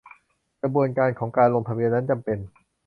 [0.61, 2.37] กระบวนการของการลงทะเบียนนั้นจำเป็น